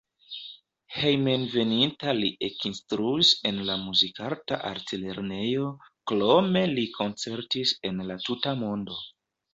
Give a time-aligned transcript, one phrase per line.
[0.93, 5.69] Hejmenveninta li ekinstruis en la Muzikarta Altlernejo,
[6.13, 8.99] krome li koncertis en la tuta mondo.